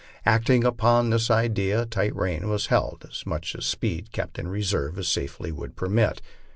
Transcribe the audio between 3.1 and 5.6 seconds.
as much speed kept in reserve as safety